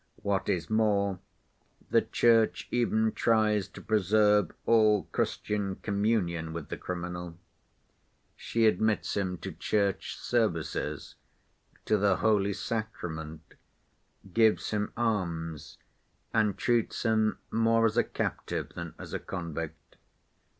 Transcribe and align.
What 0.23 0.49
is 0.49 0.67
more, 0.67 1.19
the 1.91 2.01
Church 2.01 2.67
even 2.71 3.11
tries 3.11 3.67
to 3.67 3.81
preserve 3.81 4.49
all 4.65 5.03
Christian 5.11 5.75
communion 5.75 6.53
with 6.53 6.69
the 6.69 6.77
criminal. 6.77 7.37
She 8.35 8.65
admits 8.65 9.15
him 9.15 9.37
to 9.45 9.51
church 9.51 10.17
services, 10.17 11.13
to 11.85 11.97
the 11.97 12.15
holy 12.15 12.53
sacrament, 12.53 13.53
gives 14.33 14.71
him 14.71 14.91
alms, 14.97 15.77
and 16.33 16.57
treats 16.57 17.03
him 17.03 17.37
more 17.51 17.85
as 17.85 17.95
a 17.95 18.03
captive 18.03 18.69
than 18.69 18.95
as 18.97 19.13
a 19.13 19.19
convict. 19.19 19.97